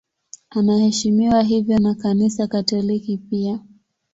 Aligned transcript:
Anaheshimiwa 0.49 1.41
hivyo 1.43 1.79
na 1.79 1.95
Kanisa 1.95 2.47
Katoliki 2.47 3.17
pia. 3.17 3.59